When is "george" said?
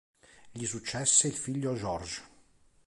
1.75-2.23